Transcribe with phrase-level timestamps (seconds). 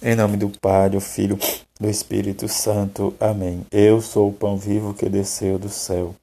[0.00, 1.36] Em nome do Pai, do Filho,
[1.80, 3.12] do Espírito Santo.
[3.18, 3.66] Amém.
[3.68, 6.14] Eu sou o pão vivo que desceu do céu.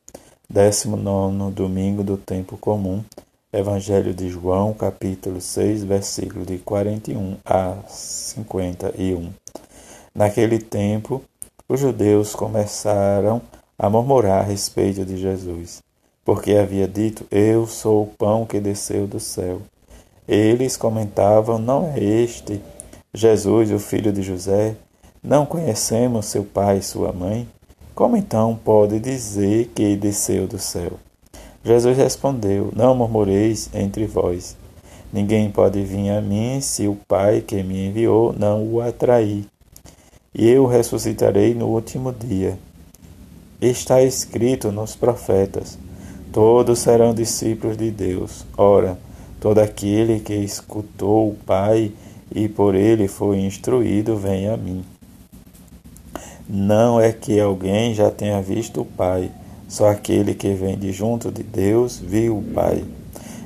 [0.49, 3.03] 19 domingo do tempo comum.
[3.51, 9.33] Evangelho de João, capítulo 6, versículo de 41 a 51.
[10.15, 11.21] Naquele tempo,
[11.67, 13.41] os judeus começaram
[13.77, 15.83] a murmurar a respeito de Jesus,
[16.23, 19.61] porque havia dito: Eu sou o pão que desceu do céu.
[20.25, 22.61] Eles comentavam: Não é este
[23.15, 24.75] Jesus, o filho de José,
[25.23, 27.47] não conhecemos seu pai e sua mãe?
[27.95, 30.91] Como então pode dizer que desceu do céu?
[31.63, 34.57] Jesus respondeu: Não murmureis entre vós.
[35.13, 39.45] Ninguém pode vir a mim se o Pai que me enviou não o atrair.
[40.33, 42.59] E eu ressuscitarei no último dia.
[43.61, 45.79] Está escrito nos profetas:
[46.33, 48.45] Todos serão discípulos de Deus.
[48.57, 48.99] Ora,
[49.39, 51.93] todo aquele que escutou o Pai
[52.33, 54.83] e por ele foi instruído, vem a mim.
[56.47, 59.31] Não é que alguém já tenha visto o Pai,
[59.67, 62.83] só aquele que vem de junto de Deus viu o Pai.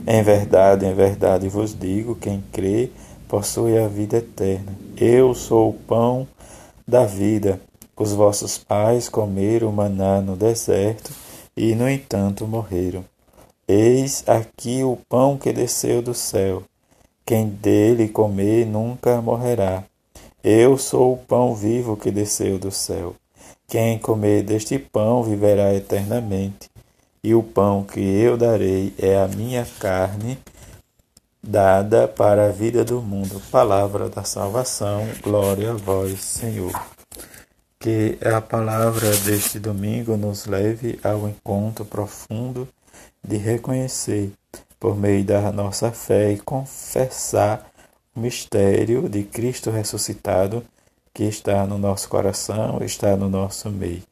[0.05, 2.89] Em verdade, em verdade vos digo: quem crê
[3.27, 4.75] possui a vida eterna.
[4.97, 6.27] Eu sou o pão
[6.88, 7.61] da vida.
[7.95, 11.11] Os vossos pais comeram maná no deserto
[11.55, 13.05] e, no entanto, morreram.
[13.67, 16.63] Eis aqui o pão que desceu do céu.
[17.30, 19.83] Quem dele comer nunca morrerá.
[20.44, 23.16] Eu sou o pão vivo que desceu do céu.
[23.67, 26.72] Quem comer deste pão viverá eternamente.
[27.23, 30.39] E o pão que eu darei é a minha carne,
[31.44, 33.39] dada para a vida do mundo.
[33.52, 35.07] Palavra da salvação.
[35.22, 36.73] Glória a vós, Senhor.
[37.80, 42.67] Que a palavra deste domingo nos leve ao encontro profundo
[43.23, 44.31] de reconhecer
[44.80, 47.69] por meio da nossa fé e confessar
[48.16, 50.63] o mistério de Cristo ressuscitado
[51.13, 54.03] que está no nosso coração, está no nosso meio.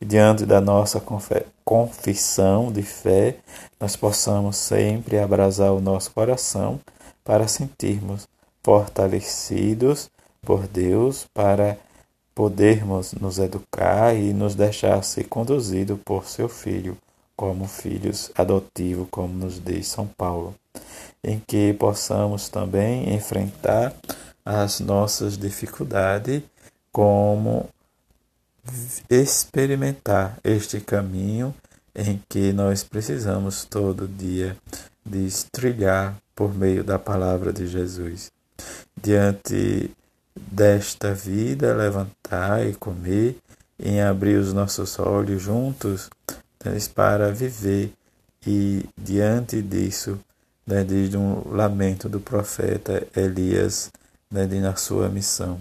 [0.00, 1.02] E diante da nossa
[1.64, 3.36] confissão de fé,
[3.80, 6.78] nós possamos sempre abrasar o nosso coração
[7.24, 8.28] para sentirmos
[8.62, 10.10] fortalecidos
[10.42, 11.78] por Deus, para
[12.34, 16.98] podermos nos educar e nos deixar ser conduzido por seu Filho
[17.36, 20.54] como filhos adotivos, como nos diz São Paulo,
[21.22, 23.94] em que possamos também enfrentar
[24.44, 26.42] as nossas dificuldades,
[26.90, 27.68] como
[29.08, 31.54] experimentar este caminho
[31.94, 34.56] em que nós precisamos todo dia
[35.04, 38.30] de trilhar por meio da palavra de Jesus.
[39.00, 39.90] Diante
[40.34, 43.36] desta vida, levantar e comer,
[43.78, 46.08] em abrir os nossos olhos juntos
[46.88, 47.92] para viver
[48.46, 50.18] e diante disso,
[50.66, 53.90] né, desde um lamento do profeta Elias
[54.30, 55.60] né, na sua missão,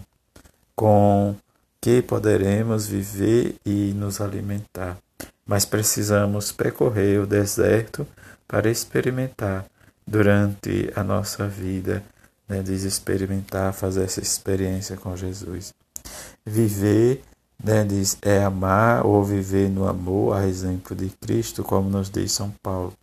[0.76, 1.36] com
[1.80, 4.98] que poderemos viver e nos alimentar,
[5.46, 8.08] mas precisamos percorrer o deserto
[8.48, 9.66] para experimentar
[10.06, 12.04] durante a nossa vida,
[12.48, 15.74] né, experimentar, fazer essa experiência com Jesus.
[16.46, 17.22] Viver
[17.64, 22.32] né, diz, é amar ou viver no amor, a exemplo de Cristo, como nos diz
[22.32, 22.94] São Paulo.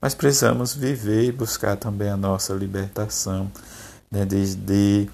[0.00, 3.50] Mas precisamos viver e buscar também a nossa libertação,
[4.10, 5.08] né, desde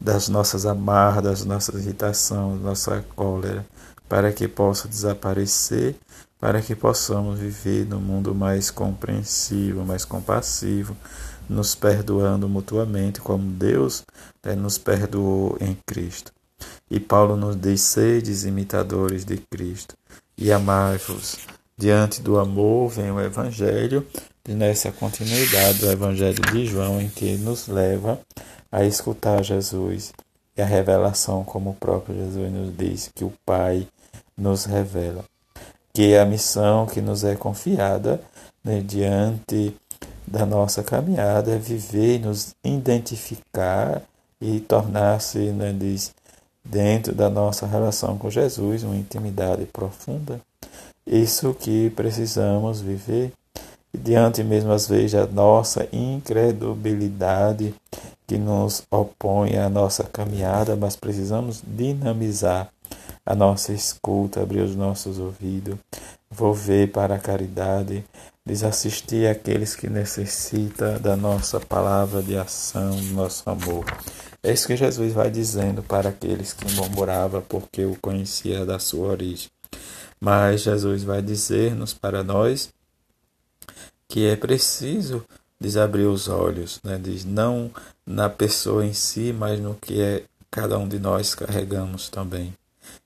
[0.00, 3.66] das nossas amarras, das nossas irritações, da nossa cólera,
[4.08, 5.96] para que possa desaparecer,
[6.38, 10.96] para que possamos viver num mundo mais compreensivo, mais compassivo,
[11.48, 14.04] nos perdoando mutuamente, como Deus
[14.44, 16.37] né, nos perdoou em Cristo.
[16.90, 19.94] E Paulo nos diz: sedes imitadores de Cristo
[20.36, 21.38] e amai-vos.
[21.76, 24.04] Diante do amor vem o Evangelho,
[24.48, 28.18] e nessa continuidade do Evangelho de João, em que nos leva
[28.70, 30.12] a escutar Jesus
[30.56, 33.86] e a revelação, como o próprio Jesus nos diz, que o Pai
[34.36, 35.24] nos revela.
[35.92, 38.20] Que é a missão que nos é confiada
[38.64, 39.74] né, diante
[40.26, 44.02] da nossa caminhada é viver, nos identificar
[44.40, 46.14] e tornar-se, né, diz,
[46.68, 50.40] dentro da nossa relação com Jesus, uma intimidade profunda.
[51.06, 53.32] Isso que precisamos viver
[53.92, 57.74] e diante mesmo às vezes da nossa incredulidade
[58.26, 62.68] que nos opõe à nossa caminhada, mas precisamos dinamizar
[63.24, 65.78] a nossa escuta, abrir os nossos ouvidos,
[66.30, 68.04] volver para a caridade,
[68.44, 73.84] desassistir aqueles que necessitam da nossa palavra de ação, do nosso amor.
[74.42, 79.08] É isso que Jesus vai dizendo para aqueles que murmuravam porque o conhecia da sua
[79.08, 79.50] origem.
[80.20, 82.72] Mas Jesus vai dizer-nos para nós
[84.08, 85.24] que é preciso
[85.60, 86.98] desabrir os olhos, né?
[87.02, 87.70] Diz não
[88.06, 92.54] na pessoa em si, mas no que é cada um de nós carregamos também.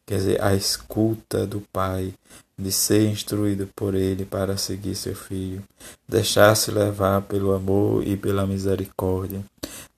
[0.06, 2.12] Quer dizer, a escuta do Pai,
[2.58, 5.62] de ser instruído por Ele para seguir seu filho,
[6.08, 9.42] deixar-se levar pelo amor e pela misericórdia,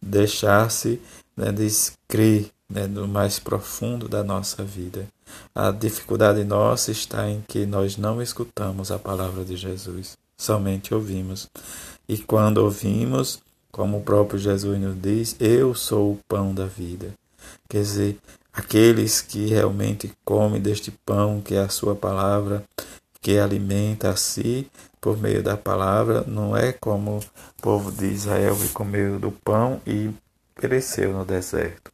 [0.01, 1.01] deixar-se
[1.37, 5.07] né, descrer né, no mais profundo da nossa vida.
[5.55, 11.49] A dificuldade nossa está em que nós não escutamos a palavra de Jesus, somente ouvimos.
[12.09, 13.41] E quando ouvimos,
[13.71, 17.13] como o próprio Jesus nos diz, eu sou o pão da vida.
[17.69, 18.19] Quer dizer,
[18.53, 22.65] aqueles que realmente comem deste pão, que é a sua palavra,
[23.21, 24.71] que alimenta a si
[25.01, 29.81] por meio da palavra, não é como o povo de Israel que comeu do pão
[29.87, 30.11] e
[30.55, 31.93] pereceu no deserto,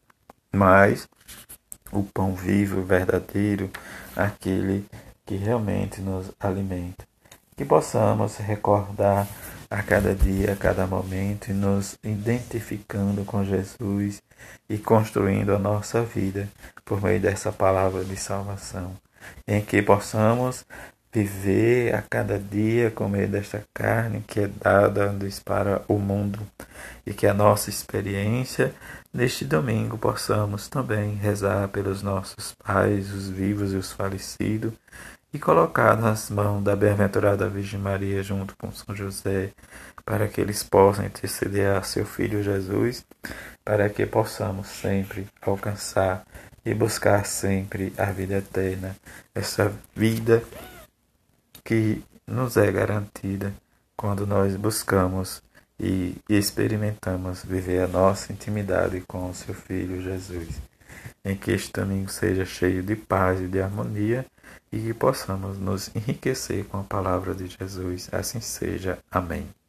[0.53, 1.09] mas
[1.93, 3.71] o pão vivo, verdadeiro,
[4.15, 4.87] aquele
[5.27, 7.05] que realmente nos alimenta.
[7.57, 9.27] Que possamos recordar
[9.69, 14.23] a cada dia, a cada momento, e nos identificando com Jesus
[14.69, 16.49] e construindo a nossa vida
[16.85, 18.97] por meio dessa palavra de salvação,
[19.47, 20.65] em que possamos
[21.13, 25.13] viver a cada dia com meio desta carne que é dada
[25.45, 26.39] para o mundo
[27.05, 28.73] e que a nossa experiência
[29.13, 34.73] neste domingo possamos também rezar pelos nossos pais, os vivos e os falecidos
[35.33, 39.53] e colocar nas mãos da bem-aventurada Virgem Maria junto com São José,
[40.05, 43.05] para que eles possam interceder a seu Filho Jesus,
[43.65, 46.25] para que possamos sempre alcançar
[46.65, 48.97] e buscar sempre a vida eterna,
[49.35, 50.43] essa vida
[51.71, 53.55] que nos é garantida
[53.97, 55.41] quando nós buscamos
[55.79, 60.49] e experimentamos viver a nossa intimidade com o seu Filho Jesus.
[61.25, 64.27] Em que este domingo seja cheio de paz e de harmonia
[64.73, 68.09] e que possamos nos enriquecer com a palavra de Jesus.
[68.13, 68.99] Assim seja.
[69.09, 69.60] Amém.